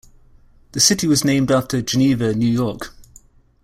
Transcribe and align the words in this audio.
The 0.71 0.79
city 0.79 1.05
was 1.05 1.23
named 1.23 1.51
after 1.51 1.79
Geneva, 1.83 2.33
New 2.33 2.49
York. 2.49 2.91